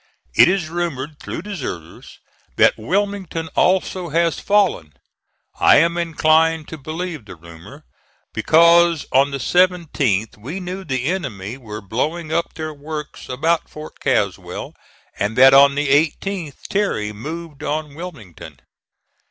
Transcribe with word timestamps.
It 0.33 0.47
is 0.47 0.67
rumored, 0.67 1.19
through 1.19 1.43
deserters, 1.43 2.17
that 2.55 2.73
Wilmington 2.75 3.49
also 3.49 4.09
has 4.09 4.39
fallen. 4.39 4.93
I 5.59 5.75
am 5.75 5.95
inclined 5.95 6.67
to 6.69 6.79
believe 6.79 7.25
the 7.25 7.35
rumor, 7.35 7.85
because 8.33 9.05
on 9.11 9.29
the 9.29 9.37
17th 9.37 10.39
we 10.39 10.59
knew 10.59 10.83
the 10.83 11.05
enemy 11.05 11.55
were 11.55 11.81
blowing 11.81 12.33
up 12.33 12.55
their 12.55 12.73
works 12.73 13.29
about 13.29 13.69
Fort 13.69 13.99
Caswell, 13.99 14.73
and 15.19 15.37
that 15.37 15.53
on 15.53 15.75
the 15.75 15.89
18th 15.89 16.63
Terry 16.67 17.13
moved 17.13 17.61
on 17.61 17.93
Wilmington. 17.93 18.57